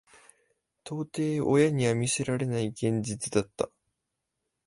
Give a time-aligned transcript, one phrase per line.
[0.83, 3.69] 到底親には見せられない現実だった。